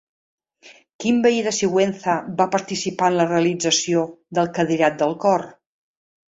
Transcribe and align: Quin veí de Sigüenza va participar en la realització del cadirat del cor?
Quin 1.03 1.19
veí 1.25 1.41
de 1.47 1.51
Sigüenza 1.57 2.15
va 2.39 2.47
participar 2.55 3.11
en 3.13 3.19
la 3.19 3.27
realització 3.33 4.07
del 4.39 4.51
cadirat 4.57 4.99
del 5.05 5.15
cor? 5.27 5.47